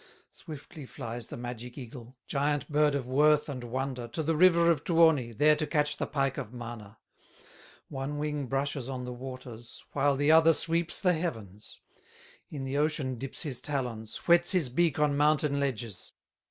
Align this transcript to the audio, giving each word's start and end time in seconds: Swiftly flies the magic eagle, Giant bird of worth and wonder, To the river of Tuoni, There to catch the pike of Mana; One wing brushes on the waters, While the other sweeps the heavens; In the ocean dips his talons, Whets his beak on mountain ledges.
Swiftly 0.31 0.83
flies 0.83 1.27
the 1.27 1.37
magic 1.37 1.77
eagle, 1.77 2.17
Giant 2.25 2.67
bird 2.71 2.95
of 2.95 3.07
worth 3.07 3.47
and 3.47 3.63
wonder, 3.65 4.07
To 4.07 4.23
the 4.23 4.35
river 4.35 4.71
of 4.71 4.83
Tuoni, 4.83 5.31
There 5.37 5.55
to 5.55 5.67
catch 5.67 5.97
the 5.97 6.07
pike 6.07 6.39
of 6.39 6.51
Mana; 6.51 6.97
One 7.87 8.17
wing 8.17 8.47
brushes 8.47 8.89
on 8.89 9.05
the 9.05 9.13
waters, 9.13 9.83
While 9.93 10.15
the 10.15 10.31
other 10.31 10.53
sweeps 10.53 10.99
the 11.01 11.13
heavens; 11.13 11.79
In 12.49 12.63
the 12.63 12.77
ocean 12.79 13.19
dips 13.19 13.43
his 13.43 13.61
talons, 13.61 14.15
Whets 14.25 14.53
his 14.53 14.69
beak 14.69 14.97
on 14.97 15.15
mountain 15.15 15.59
ledges. 15.59 16.11